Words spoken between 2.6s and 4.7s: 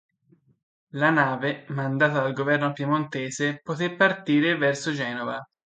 piemontese, poté partire